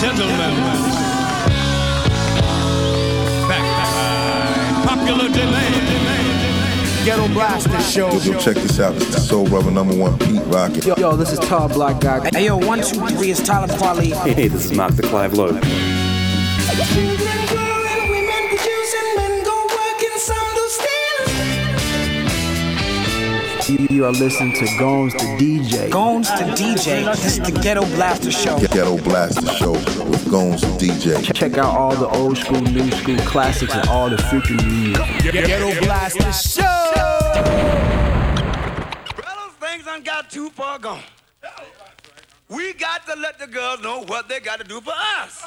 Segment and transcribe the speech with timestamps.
[0.00, 0.54] gentlemen,
[3.46, 7.04] back by popular demand.
[7.04, 8.10] Ghetto Blaster Show.
[8.38, 8.94] Check this out.
[8.94, 10.86] It's the Soul Brother number one, Pete Rocket.
[10.86, 12.28] Yo, yo, this is Tall Black Guy.
[12.32, 14.10] Hey, yo, one, two, three, it's Tyler Quali.
[14.10, 15.60] Hey, this is Mark de Clive-Lowe.
[24.00, 25.90] You, you are listening to Gomes the DJ.
[25.90, 27.04] Gomes the DJ.
[27.16, 28.58] This is the Ghetto Blaster Show.
[28.58, 31.34] Ghetto Blaster Show with Gomes the DJ.
[31.34, 35.32] Check out all the old school, new school classics, and all the future new music.
[35.34, 36.62] Ghetto Blaster Show.
[39.20, 41.02] Fellas, things done got too far gone.
[42.48, 45.46] We got to let the girls know what they got to do for us.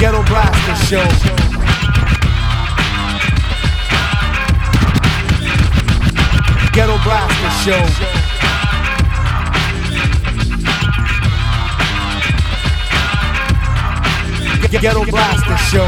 [0.00, 1.04] Ghetto Blaster Show.
[6.72, 7.84] Ghetto Blaster Show.
[14.80, 15.84] Ghetto Blaster Show.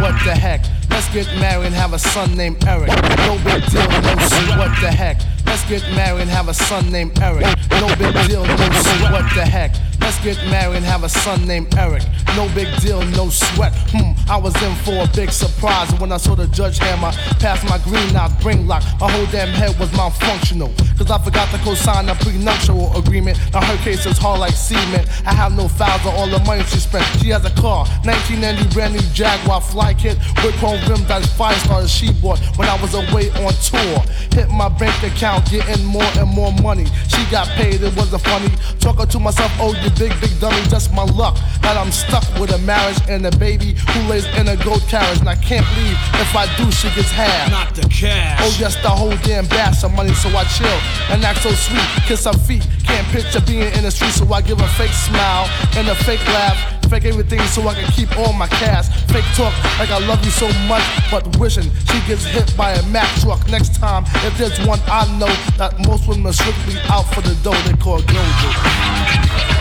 [0.00, 0.64] What the heck?
[0.90, 2.88] Let's get married and have a son named Eric.
[2.88, 4.58] No big deal, no shit.
[4.58, 5.20] What the heck?
[5.46, 7.46] Let's get married and have a son named Eric.
[7.70, 9.10] No big deal, no shit.
[9.12, 9.72] What the heck?
[10.00, 12.02] Let's get married and have a son named Eric.
[12.36, 13.72] No big deal, no sweat.
[13.92, 17.64] Hmm, I was in for a big surprise when I saw the judge hammer past
[17.68, 18.82] my green out bring lock.
[19.00, 20.70] My whole damn head was malfunctional.
[20.96, 23.38] Cause I forgot to co-sign a prenuptial agreement.
[23.52, 25.08] Now her case is hard like cement.
[25.26, 27.04] I have no files of all the money she spent.
[27.20, 31.56] She has a car, 1990 brand new Jaguar fly kit with chrome rim that's five
[31.58, 34.00] stars she bought when I was away on tour.
[34.32, 36.86] Hit my bank account, getting more and more money.
[37.08, 38.50] She got paid, it wasn't funny.
[38.78, 41.36] Talking to myself, oh you big, big dummy, just my luck.
[41.62, 45.20] That I'm stuck with a marriage and a baby who lays in a gold carriage.
[45.20, 47.50] And I can't leave if I do, she gets half.
[47.50, 48.40] Not the cash.
[48.42, 50.78] Oh yes, the whole damn bash of money, so I chill
[51.10, 51.86] and act so sweet.
[52.06, 55.48] Kiss her feet, can't picture being in the street, so I give a fake smile
[55.76, 56.58] and a fake laugh.
[56.90, 58.88] Fake everything so I can keep all my cash.
[59.12, 62.82] Fake talk like I love you so much, but wishing she gets hit by a
[62.88, 64.04] Mack truck next time.
[64.26, 68.00] If there's one I know that most women strictly out for the dough, they call
[68.00, 69.59] Gojo.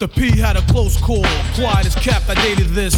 [0.00, 1.24] The P had a close call.
[1.56, 2.94] Quiet as kept, I dated this.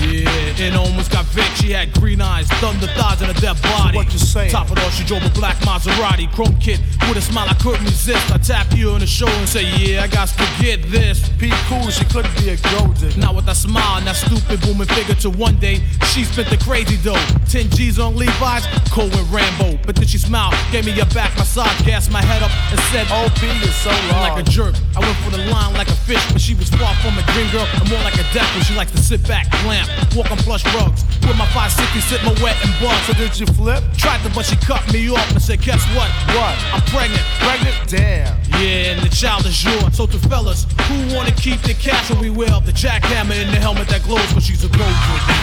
[0.00, 1.44] Yeah, and almost got Vic.
[1.56, 3.96] She had green eyes, thunder thighs, and a dead body.
[3.96, 4.50] What you saying?
[4.50, 6.30] Top of it all, she drove a black Maserati.
[6.32, 8.30] Chrome kit with a smile I couldn't resist.
[8.32, 11.28] I tapped you on the shoulder and say, Yeah, I got to get this.
[11.38, 13.18] P cool, she couldn't be a gold digger.
[13.20, 15.80] Now with that smile and that stupid booming figure to one day
[16.12, 17.20] she spent the crazy dough.
[17.48, 19.78] 10 G's on Levi's, Cole and Rambo.
[19.86, 23.06] But then she smiled, gave me a back massage, gassed my head up and said,
[23.10, 24.34] oh, OP is so long.
[24.34, 24.74] like a jerk.
[24.96, 27.50] I went for the line like a fish, but she was far from a green
[27.52, 30.38] girl and more like a death when she likes to sit back, clamp, walk on
[30.42, 31.04] plush rugs.
[31.26, 32.96] With my 560 sit my wet and bug.
[33.06, 33.82] So did you flip?
[33.96, 36.10] Tried to, but she cut me off and said, Guess what?
[36.34, 36.56] What?
[36.72, 37.24] I'm pregnant.
[37.40, 37.76] Pregnant?
[37.88, 38.36] Damn.
[38.60, 39.96] Yeah, and the child is yours.
[39.96, 43.88] So to fellas who wanna keep the cash, we wear the jackhammer in the helmet
[43.88, 45.36] that glows, but she's a gold digger.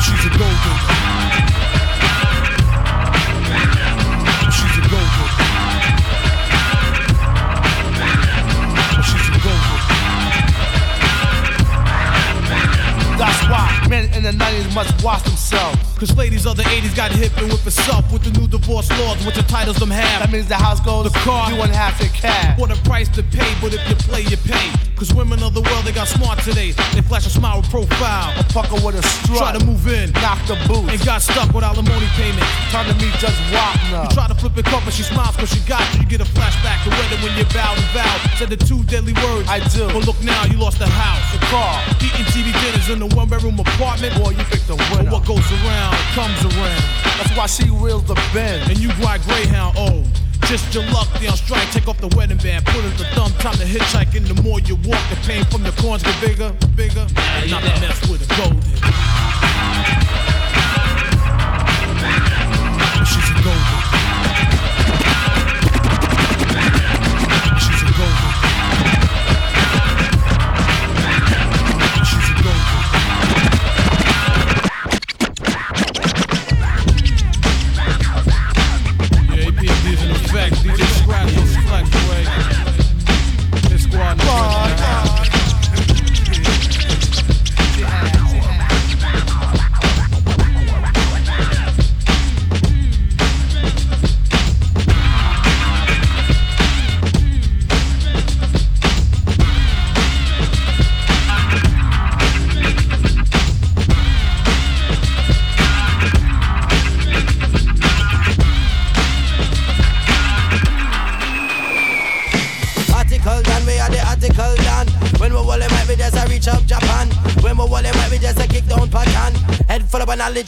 [0.00, 1.09] She's a gold digger.
[14.30, 15.89] The 90s must wash themselves.
[16.00, 19.20] Cause ladies of the 80s got hip and whip herself with the new divorce laws,
[19.26, 20.24] which the titles them have.
[20.24, 21.52] That means the house goes, The car.
[21.52, 22.58] you wouldn't have to cash.
[22.58, 24.72] What a price to pay, but if you play, you pay.
[24.96, 26.72] Cause women of the world, they got smart today.
[26.96, 28.32] They flash a smile with profile.
[28.40, 29.36] A fucker with a strut.
[29.44, 30.12] Try to move in.
[30.24, 30.88] Knock the boots.
[30.92, 32.48] And got stuck with alimony payments.
[32.72, 34.04] Time to meet Judge Wapner.
[34.04, 36.00] You try to flip it cup, but she smiles cause she got you.
[36.00, 38.20] You get a flashback to weather when you bowed and vowed.
[38.40, 39.48] Said the two deadly words.
[39.52, 39.84] I do.
[39.88, 41.24] But look now, you lost the house.
[41.32, 41.76] The car.
[42.00, 44.16] Eating TV dinners in a one bedroom apartment.
[44.20, 45.12] Boy, you picked the But winner.
[45.12, 46.82] what goes around comes around.
[47.18, 48.70] That's why she wheels the bend.
[48.70, 50.04] And you ride Greyhound, oh.
[50.46, 53.30] Just your luck, they on strike, take off the wedding band, put in the thumb,
[53.38, 56.52] time to hitchhike, and the more you walk, the pain from the corns get bigger,
[56.74, 58.60] bigger, and not to mess with a golden.
[63.06, 63.99] She's a golden.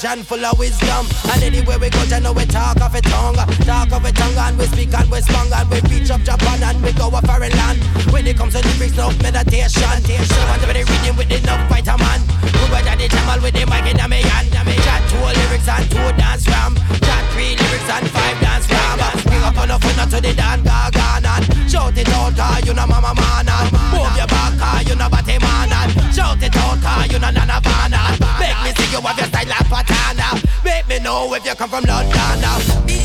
[0.04, 1.06] And full of wisdom.
[1.32, 3.36] And anywhere we go, you know we talk of a tongue.
[3.66, 6.62] Talk of a tongue and we speak and we spong and we reach up Japan
[6.62, 7.78] and we go a foreign land.
[8.10, 9.98] When it comes to lyrics, no meditation.
[10.26, 12.20] So want to be reading with enough vitamin.
[12.56, 14.52] Who got the jamal with the mic in me hand.
[14.52, 16.74] Chat two lyrics and two dance ram.
[17.02, 19.00] Chat three lyrics and five dance ram.
[19.24, 22.74] Bring up on the phone to the dan gagan and shout it out, cause you
[22.74, 26.56] know mama man and move your back, cause you know batty man and shout it
[26.56, 27.92] out, cause you know nana van
[28.38, 30.28] Make me see you have your style like patana.
[30.64, 33.01] Make me know if you come from London now.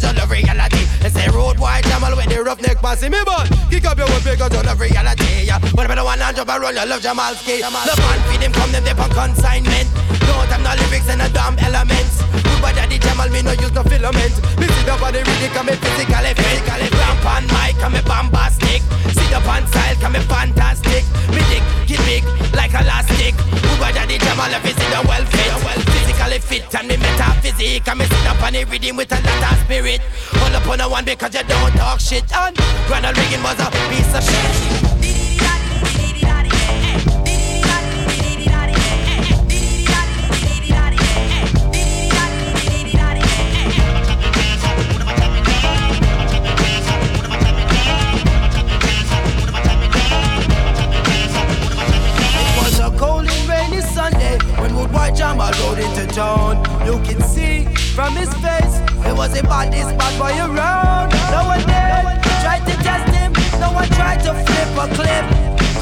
[0.00, 0.84] Because you love reality.
[1.00, 4.06] They say road wide camel with the rough neck passing me, but kick up your
[4.08, 5.44] whip because you love reality.
[5.44, 5.58] Yeah.
[5.58, 7.60] But if I don't want to jump around, you love Jamalski.
[7.60, 9.88] The man feed him, come them, they on consignment.
[10.26, 12.47] Don't have no lyrics and no damn elements.
[12.58, 14.34] Good bad daddy Jamal, me no use no filament.
[14.58, 16.90] Me see the body really come physically, physically.
[16.90, 18.82] Ramp on mic, come me bombastic.
[19.14, 21.06] See the pan style, come me fantastic.
[21.30, 22.24] Me dick, get big
[22.58, 23.38] like elastic.
[23.38, 26.96] Good bad daddy Jamal, if you see the well fit, well physically fit and me
[26.98, 27.86] metaphysic.
[27.86, 30.02] And me sit up on the rhythm with a lot of spirit.
[30.42, 32.26] Hold up on a one because you don't talk shit.
[32.34, 32.58] And
[32.90, 34.87] Ronald Reagan was a piece of shit.
[55.18, 56.62] Jamal rode into town.
[56.86, 57.64] You can see
[57.96, 61.10] from his face, it was a body spot boy around.
[61.34, 65.26] No one there tried to test him, no one tried to flip a clip.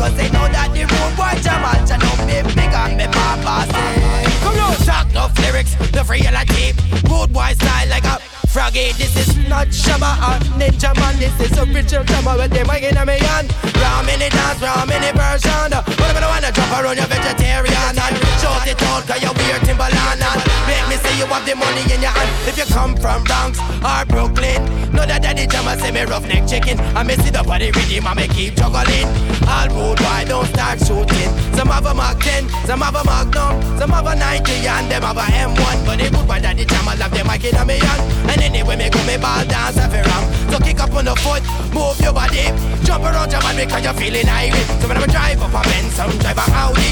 [0.00, 3.68] Cause they know that the road boy Jamal can know me big and me papa
[3.68, 4.24] say.
[4.40, 6.72] Come on, talk no lyrics, the reality.
[7.04, 8.18] Road boy style like a
[8.48, 9.15] Froggy, this
[9.56, 13.48] not Shabba or Ninja Man, this is original drama with them I'm a yan.
[13.80, 15.72] Ram in the dance, ram in the version.
[15.72, 19.56] What if I wanna jump around your vegetarian and shout it out, cause you wear
[19.64, 22.28] Timberland and make me say you have the money in your hand.
[22.44, 24.60] If you come from Bronx or Brooklyn,
[24.92, 26.76] know that daddy drama say me roughneck chicken.
[26.92, 29.08] I me see the body rhythm, I me keep juggling.
[29.48, 31.32] All road wide, don't start shooting.
[31.56, 35.02] Some have a Mark 10, some have a Magnum, some have a 90 and them
[35.02, 35.76] have a M1.
[35.88, 38.16] But the good boy daddy drama love them, I a me and
[38.46, 40.24] Anyway, me go me ball dance every ram.
[40.50, 42.52] So kick up on the foot, move your body,
[42.84, 44.66] jump around your man because you're feeling irate.
[44.80, 46.90] So when I drive up a Benz, some drive a Audi.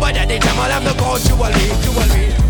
[0.00, 2.49] By the jam, I'll have the coach, you will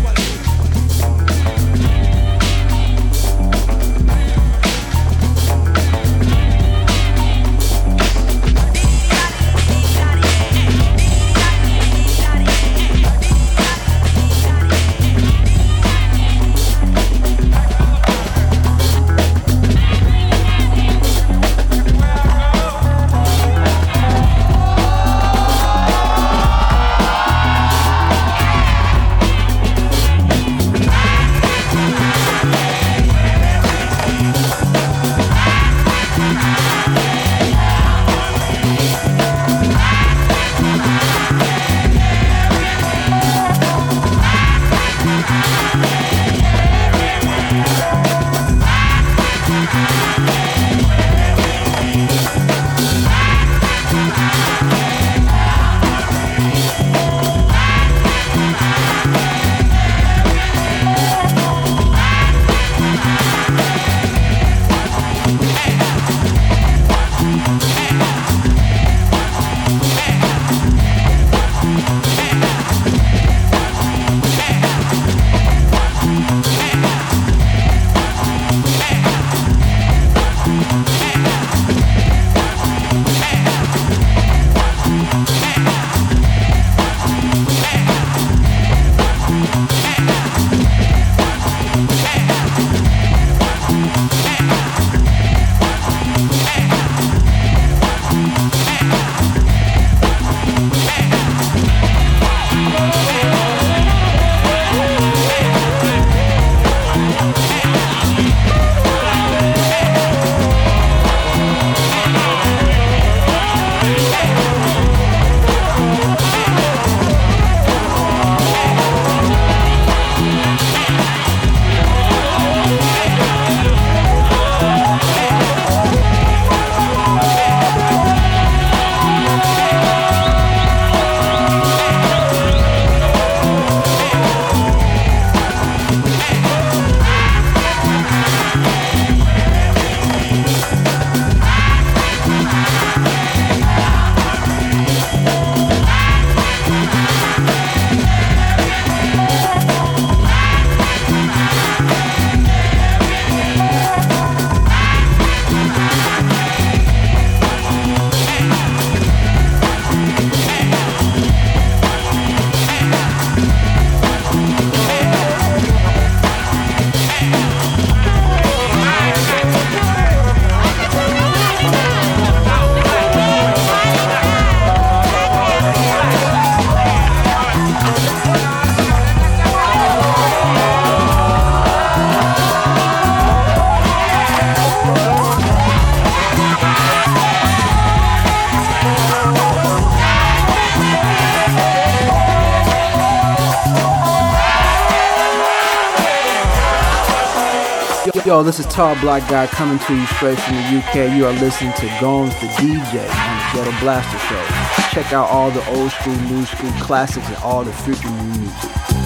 [198.43, 201.15] this is Tall Black Guy coming to you straight from the UK.
[201.15, 204.93] You are listening to Gomes the DJ on the Ghetto Blaster Show.
[204.93, 209.00] Check out all the old school, new school classics and all the freaking new music.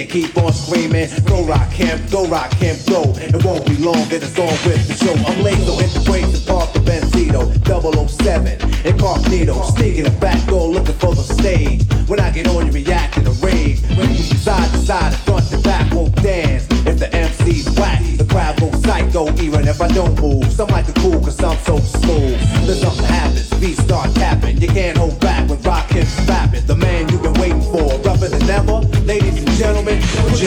[0.00, 1.08] And keep on screaming.
[1.24, 3.02] Go rock him, go rock him, go.
[3.16, 5.14] It won't be long, it's on with the show.
[5.26, 7.48] I'm late, so in the breaks and park the Benzito.
[7.66, 9.62] 007, incognito.
[9.74, 11.84] Sneaking the back door looking for the stage.
[12.06, 13.80] When I get on, you react in a rage.
[13.96, 16.66] When you side to side, and front to back, won't dance.
[16.86, 20.50] If the MC's whack, the crowd goes psycho, even if I don't move.
[20.52, 22.38] Some like the cool, cause I'm so smooth.
[22.66, 24.58] Then something happens, beats start tapping.
[24.58, 24.97] You can't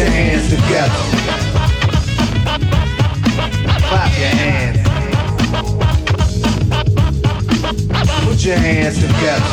[0.02, 1.02] your hands together.
[3.88, 4.80] Clap your hands.
[8.26, 9.46] Put your hands together.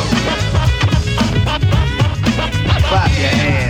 [2.87, 3.68] Clap your hands.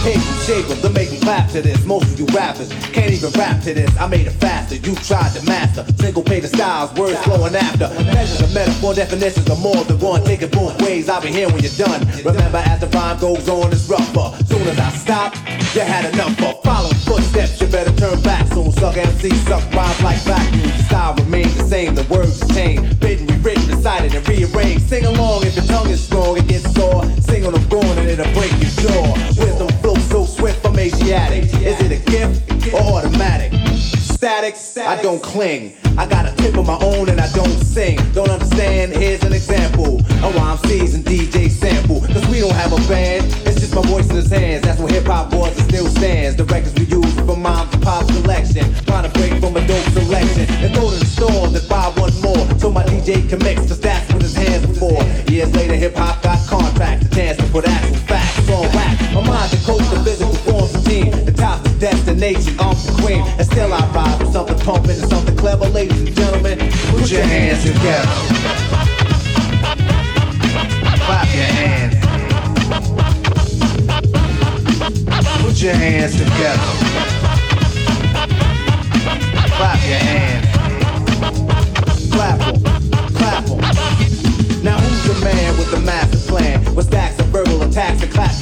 [0.00, 1.84] A paper shaper to make clap to this.
[1.84, 3.94] Most of you rappers can't even rap to this.
[3.98, 5.84] I made it faster, you tried to master.
[5.98, 7.88] Single page of styles, words flowing after.
[8.04, 10.24] Measures of metaphor, definitions of more than one.
[10.24, 12.00] Take it both ways, I'll be here when you're done.
[12.24, 14.32] Remember, as the rhyme goes on, it's rougher.
[14.44, 15.34] Soon as I stop,
[15.74, 17.60] you had enough of following footsteps.
[17.60, 18.72] You better turn back soon.
[18.72, 20.62] Suck MC, suck rhymes like vacuum.
[20.62, 22.98] The style remains the same, the words change.
[23.00, 24.88] Bitten, rewritten, decided, and rearranged.
[24.88, 27.04] Sing along if your tongue is strong, it gets sore.
[27.20, 29.39] Sing on the going and it'll break your jaw.
[32.10, 33.52] Gift or automatic?
[33.78, 35.76] Static, I don't cling.
[35.96, 37.98] I got a tip of my own and I don't sing.
[38.12, 38.92] Don't understand?
[38.92, 42.00] Here's an example of why I'm seasoned DJ sample.
[42.00, 44.62] Cause we don't have a band, it's just my voice in his hands.
[44.64, 46.36] That's what hip hop was and still stands.
[46.36, 48.74] The records we use from mom's and pop's collection.
[48.84, 50.44] Trying to break from a dope selection.
[50.60, 52.44] And go to the store and buy one more.
[52.58, 55.02] So my DJ can mix, cause that's what his hands are for.
[55.32, 59.00] Years later, hip hop got contracts, a chance to put actual facts on wax.
[59.14, 60.19] My mind the coach, physical
[62.20, 63.22] destination, I'm the queen.
[63.38, 65.66] And still I rise with something pumping and something clever.
[65.68, 66.58] Ladies and gentlemen,
[66.90, 68.08] put your hands together.
[71.06, 71.96] Clap your hands.
[75.42, 76.62] Put your hands together.
[79.56, 80.46] Clap your hands.
[82.12, 82.62] Clap 'em,
[83.14, 83.60] clap 'em.
[84.62, 86.74] Now who's the man with the master plan?
[86.74, 88.32] With stacks of verbal attacks and clap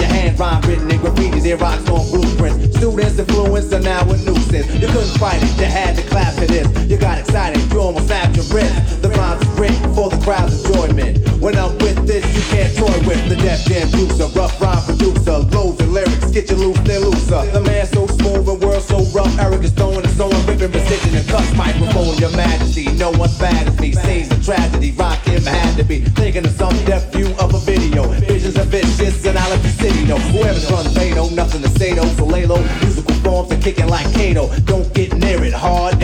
[5.34, 6.66] you had to clap to this.
[6.88, 9.02] You got excited, you almost snapped your wrist.
[9.02, 11.18] The rhymes is written for the crowd's enjoyment.
[11.40, 15.38] When I'm with this, you can't toy with the Def Jam producer, rough rhyme producer,
[15.54, 17.44] loads of lyrics, get you loose, then looser.
[17.52, 21.14] The man so smooth and world so rough, Eric is throwing his own ripping precision
[21.14, 22.90] and cuss microphone, your majesty.
[22.96, 26.52] No one's bad as me, scenes a tragedy, rock him had to be thinking of
[26.52, 28.08] some deaf view of a video.
[28.26, 30.16] Visions of vicious and I like the city, no.
[30.18, 32.60] Whoever's run Beto, nothing to say though, so lay low.
[32.82, 34.48] Musical forms are kicking like Kato.
[34.64, 34.77] Don't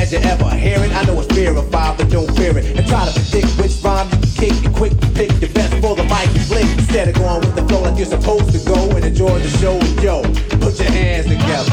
[0.04, 0.92] as you ever hear it.
[0.92, 2.76] I know it's verified, but don't fear it.
[2.76, 5.96] And try to predict which rhyme you kick and quick to pick your best for
[5.96, 6.66] the mic and flick.
[6.76, 9.80] Instead of going with the flow like you're supposed to go and enjoy the show.
[10.04, 10.22] Yo,
[10.60, 11.70] put your hands together.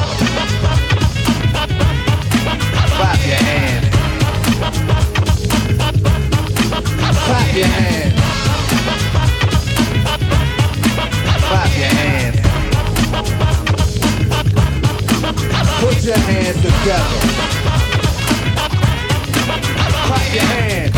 [2.95, 3.89] Clap your hands.
[7.27, 8.13] Clap your hands.
[11.49, 12.39] Clap your hands.
[15.81, 17.60] Put your hands together.
[20.31, 20.95] Clap your hands.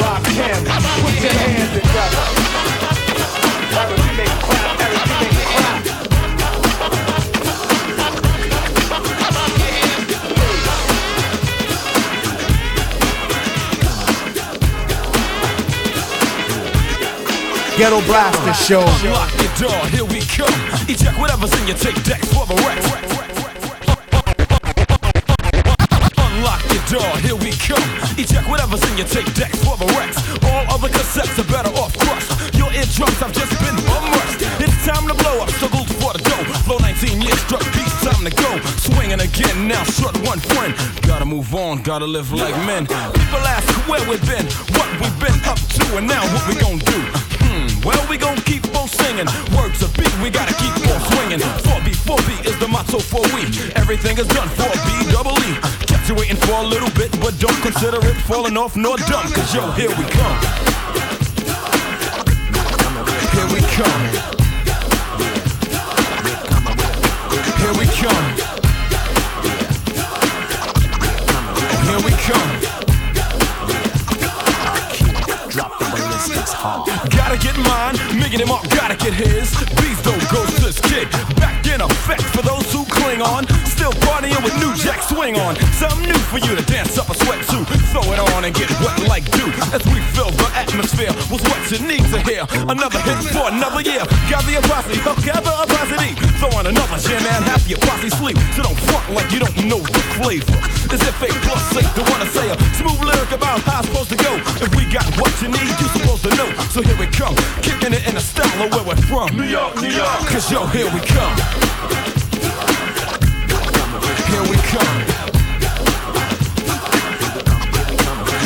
[0.00, 0.64] Rock him.
[1.04, 2.24] Put your hands together.
[3.76, 4.80] Eric, make clap.
[4.80, 5.84] Eric, make clap.
[17.76, 18.86] Ghetto Blaster Show.
[19.10, 20.48] Lock your door, here we come.
[20.88, 23.25] Eject whatever's in your tape deck for the wreck.
[28.66, 30.18] Whatever's in your tape deck for the wrecks.
[30.42, 32.34] All other cassettes are better off crushed.
[32.58, 34.42] Your eardrums have just been immersed.
[34.58, 36.42] It's time to blow up, struggle for the dough.
[36.66, 38.58] Flow 19 years, struck beats, time to go.
[38.82, 40.74] Swinging again, now short one friend.
[41.06, 42.90] Gotta move on, gotta live like men.
[42.90, 44.42] People ask where we've been,
[44.74, 46.98] what we've been up to, and now what we gon' do.
[47.46, 49.30] Hmm, well, we gon' keep on singing.
[49.54, 51.38] Words a beat, we gotta keep on swinging.
[51.70, 53.46] 4B, 4B is the motto for we.
[53.78, 55.85] Everything is done for B double E.
[56.08, 59.30] Waiting for a little bit, but don't consider it falling off nor dumb.
[59.32, 60.40] Cause yo, here we come.
[63.32, 64.02] Here we come.
[67.58, 68.26] Here we come.
[71.84, 72.50] Here we come.
[75.50, 77.15] Drop the ballistics hard.
[77.26, 79.50] Gotta get mine, making him up, gotta get his.
[79.74, 81.10] Please don't go to this kid.
[81.34, 83.42] Back in effect for those who cling on.
[83.66, 85.58] Still partying with new jack swing on.
[85.74, 87.66] Something new for you to dance up a sweat to.
[87.90, 89.50] Throw it on and get wet like dew.
[89.74, 92.46] As we fill the atmosphere with what you need to hear.
[92.70, 94.06] Another hit for another year.
[94.30, 96.14] Gather your posse, oh, gather a posse.
[96.38, 98.38] Throw on another jam and half your posse sleep.
[98.54, 100.54] So don't front like you don't know the flavor.
[100.94, 104.18] Is it fake plus to wanna say a smooth lyric about how it's supposed to
[104.22, 104.38] go?
[104.62, 106.46] If we got what you need, you're supposed to know.
[106.70, 109.34] So here we kicking it in the style of where we're from.
[109.34, 110.18] New York, New York.
[110.28, 111.36] Cause yo, here we come.
[114.28, 114.96] Here we come.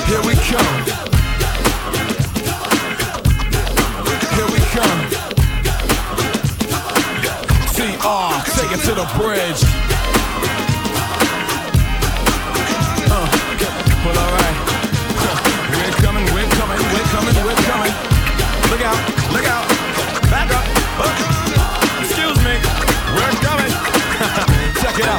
[0.07, 0.77] Here we come.
[4.37, 5.01] Here we come.
[7.75, 9.70] TR, take it to the bridge.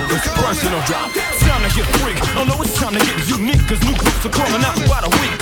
[0.09, 1.11] It's personal drop.
[1.45, 2.17] Time to get freak.
[2.37, 3.61] Oh no, it's time to get unique.
[3.67, 5.37] Cause new groups are calling out by the week.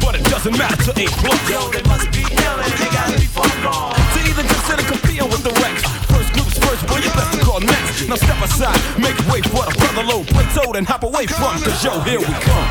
[0.00, 1.40] But it doesn't matter to A plus.
[1.50, 3.92] Yo, they must be ill and they gotta be far gone.
[3.92, 5.84] To either consider competing with the Rex.
[6.08, 8.08] First groups first, boy, you best to call next.
[8.08, 10.24] Now step aside, make way for the brother low.
[10.24, 11.60] Play toad and hop away from.
[11.60, 12.68] Cause yo, here we come.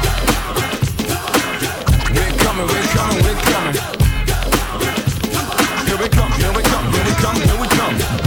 [2.15, 3.75] We're coming, we're coming, we're coming.
[5.85, 7.95] Here we come, here we come, here we come, here we come.
[7.97, 8.26] Here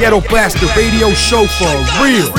[0.00, 1.68] Ghetto Blaster radio show for
[2.00, 2.32] real.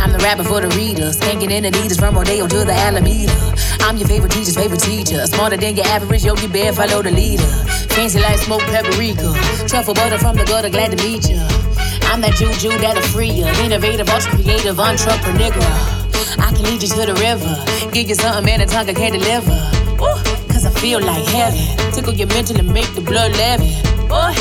[0.00, 1.20] I'm the rapping for the readers.
[1.20, 3.36] Skanking in Adidas from Rodeo to the Alameda.
[3.84, 5.20] I'm your favorite teacher's favorite teacher.
[5.26, 7.44] Smarter than your average yogi bear, follow the leader.
[7.92, 9.28] Fancy like smoke paprika.
[9.68, 11.44] Truffle butter from the gutter, glad to meet ya.
[12.08, 13.52] I'm that juju that'll free ya.
[13.60, 15.52] Innovative, ultra creative, entrepreneur.
[15.52, 17.92] Nigga I can lead you to the river.
[17.92, 19.52] Give you something, man, a tongue I can't deliver.
[20.00, 20.16] Ooh,
[20.48, 21.92] Cause I feel like heaven.
[21.92, 23.76] Tickle your mental and make the blood levy.
[24.08, 24.32] Boy,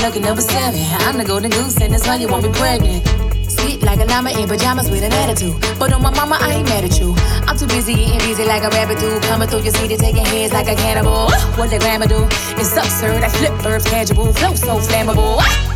[0.00, 0.80] Lucky number seven.
[1.04, 3.06] I'm the golden goose, and that's why you want me pregnant.
[3.50, 5.54] Sweet like a llama in pajamas with an attitude.
[5.78, 7.14] But on my mama, I ain't mad at you.
[7.46, 9.20] I'm too busy eating busy like a rabbit do.
[9.28, 11.30] Coming through your city, taking heads like a cannibal.
[11.58, 12.24] What the grandma do?
[12.56, 13.22] It's absurd.
[13.22, 14.32] I flip verbs casual.
[14.32, 15.69] Flow so flammable.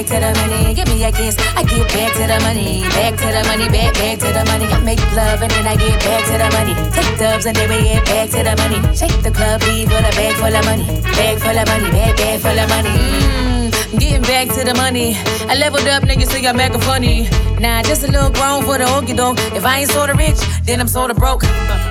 [0.00, 0.74] Back to the money.
[0.74, 1.36] Give me a kiss.
[1.56, 2.82] I get back to the money.
[2.96, 3.68] Back to the money.
[3.68, 4.66] Back, back to the money.
[4.66, 6.74] I make love and then I get back to the money.
[6.92, 8.80] Take dubs and then we get back to the money.
[8.96, 10.86] Shake the club, leave with a bag full of money.
[11.16, 11.90] Bag full of money.
[11.90, 12.88] Bag, bag full of money.
[12.88, 13.59] Mm,
[13.98, 15.16] getting back to the money.
[15.48, 17.28] I leveled up, niggas so I'm acting funny.
[17.58, 19.38] Nah, just a little grown for the okey doke.
[19.54, 21.44] If I ain't sorta rich, then I'm sorta broke.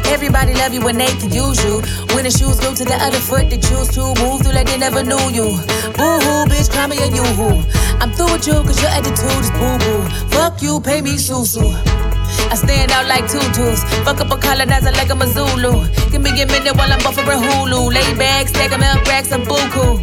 [0.07, 1.81] Everybody love you when they can use you.
[2.15, 4.77] When the shoes go to the other foot, they choose to move through like they
[4.77, 5.57] never knew you.
[5.97, 7.63] Boo hoo, bitch, cry me a you hoo.
[7.99, 10.01] I'm through with you cause your attitude is boo boo.
[10.29, 12.08] Fuck you, pay me susu.
[12.51, 13.83] I stand out like tutus.
[14.05, 15.83] Fuck up a colonizer like I'm a Zulu.
[16.11, 17.93] Give me a minute while I'm buffering Hulu.
[17.93, 20.01] Lay back, stack stack 'em up, racks of buku.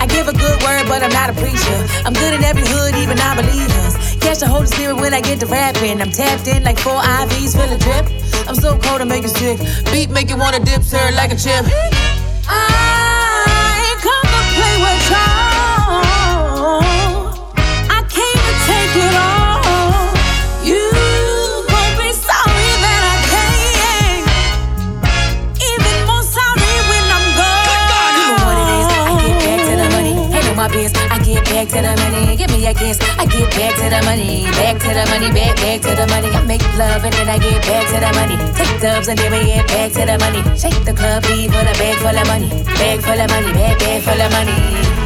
[0.00, 1.78] I give a good word, but I'm not a preacher.
[2.04, 3.94] I'm good in every hood, even non-believers.
[4.20, 6.00] Catch the Holy Spirit when I get to rapping.
[6.00, 8.06] I'm tapped in like four IVs, feel a drip.
[8.48, 9.58] I'm so cold, I make you sick.
[9.92, 11.64] Beat make you wanna dip, sir, like a chip.
[12.48, 12.60] I
[13.86, 16.02] ain't come to play with y'all.
[17.96, 19.37] I came to take it all.
[31.58, 32.36] Back to the money.
[32.36, 32.98] Give me a kiss.
[33.18, 34.44] I get back to the money.
[34.58, 35.28] Back to the money.
[35.34, 36.30] Back, back to the money.
[36.30, 38.36] I make love and then I get back to the money.
[38.54, 40.42] Take dubs and then we get back to the money.
[40.56, 42.48] Shake the club, leave with a bag full of money.
[42.78, 43.52] Bag full of money.
[43.52, 44.97] Bag, bag full of money.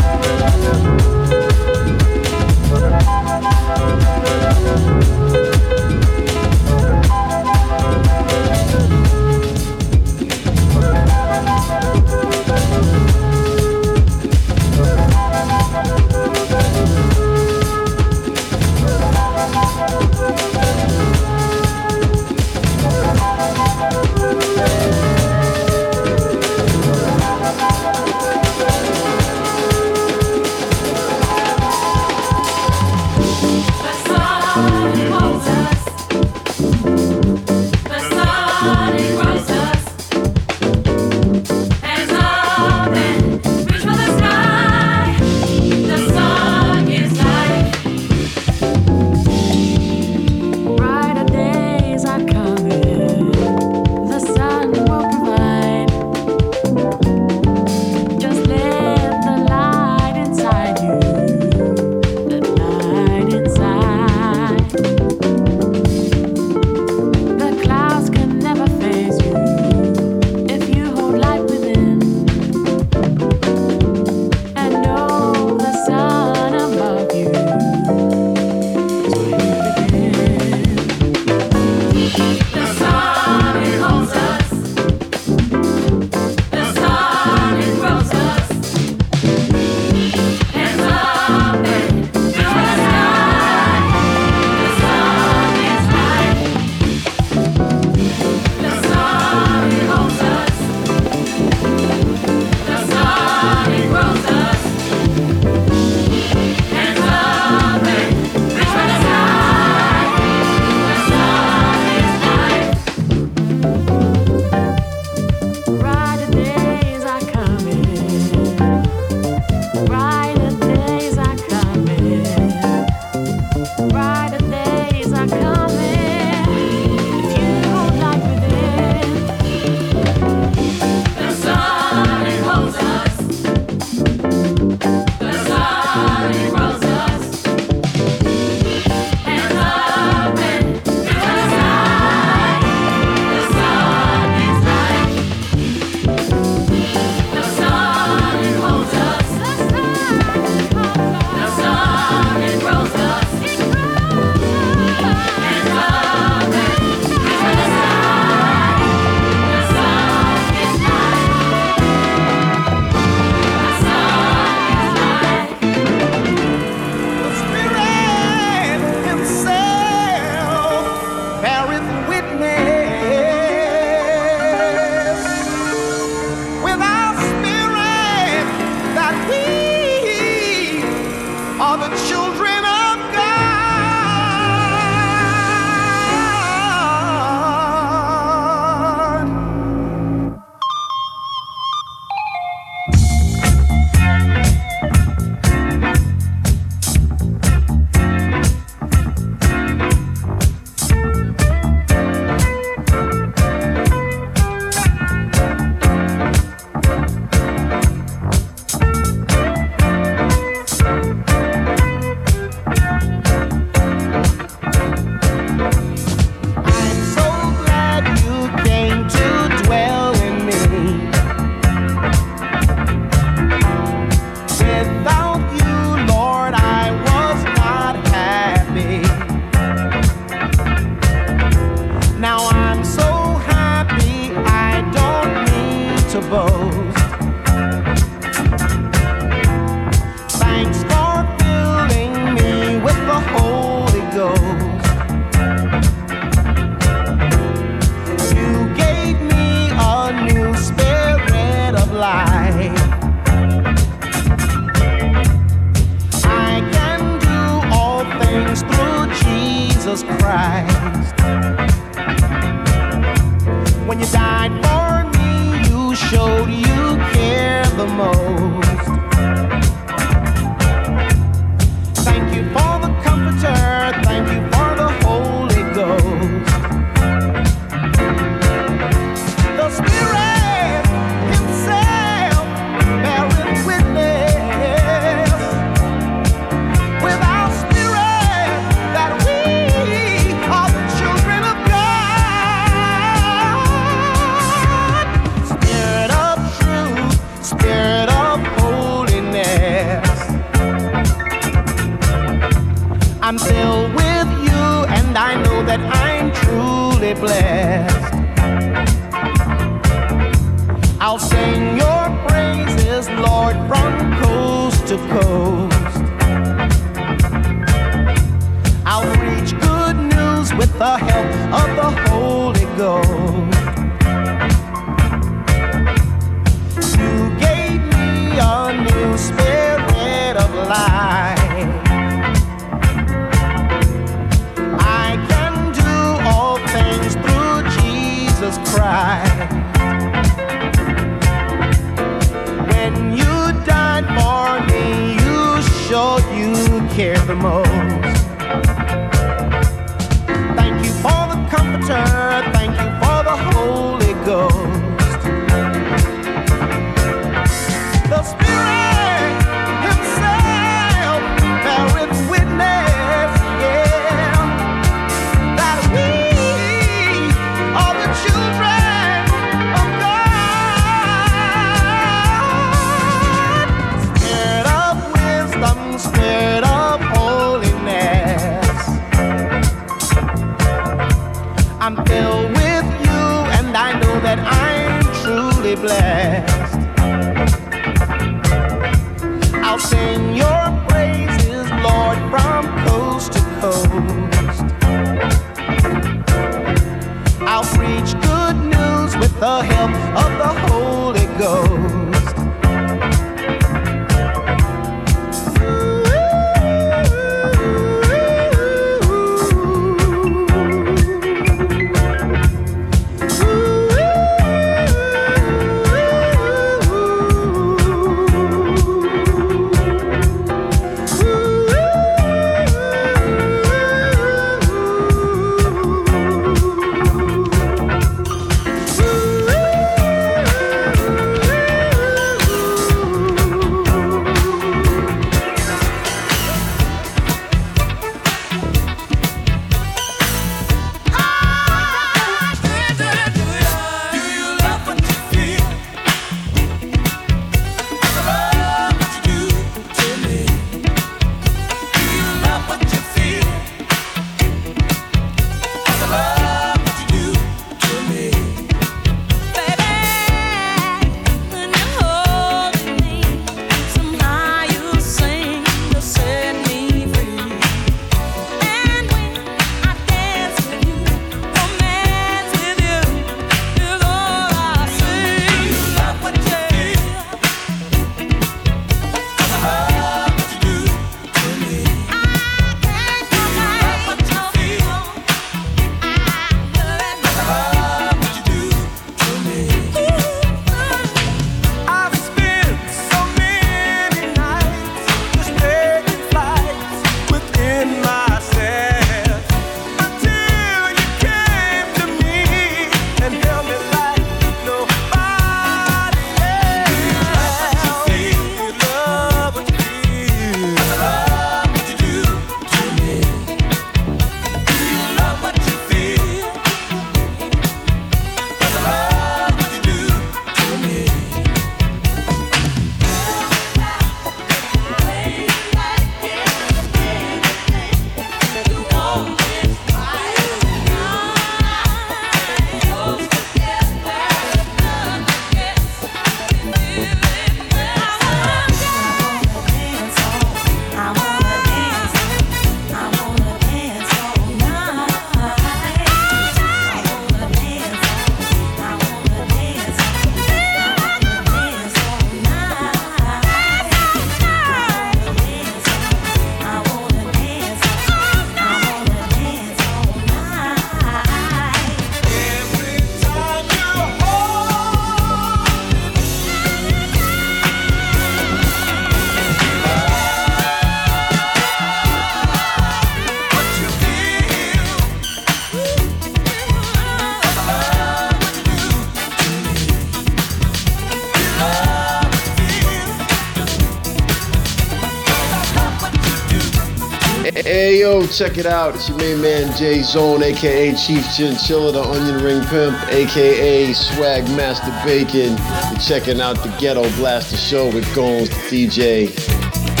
[588.31, 588.95] Check it out.
[588.95, 594.91] It's your main man J-Zone, aka Chief Chinchilla, the Onion Ring Pimp, aka Swag Master
[595.05, 595.57] Bacon.
[595.91, 600.00] You're checking out the Ghetto Blaster Show with Gomes, the DJ.